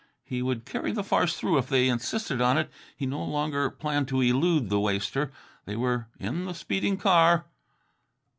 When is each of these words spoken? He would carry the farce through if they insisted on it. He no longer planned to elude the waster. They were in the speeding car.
He 0.23 0.41
would 0.41 0.65
carry 0.65 0.91
the 0.91 1.03
farce 1.03 1.37
through 1.37 1.59
if 1.59 1.69
they 1.69 1.87
insisted 1.87 2.41
on 2.41 2.57
it. 2.57 2.71
He 2.97 3.05
no 3.05 3.23
longer 3.23 3.69
planned 3.69 4.07
to 4.07 4.21
elude 4.21 4.71
the 4.71 4.79
waster. 4.79 5.31
They 5.65 5.75
were 5.75 6.07
in 6.19 6.45
the 6.45 6.55
speeding 6.55 6.97
car. 6.97 7.45